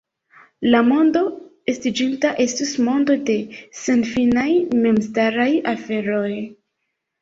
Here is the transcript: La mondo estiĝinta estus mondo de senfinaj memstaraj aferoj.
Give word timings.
La 0.75 0.79
mondo 0.87 1.21
estiĝinta 1.73 2.33
estus 2.47 2.73
mondo 2.89 3.19
de 3.29 3.37
senfinaj 3.85 4.49
memstaraj 4.85 5.51
aferoj. 5.79 6.29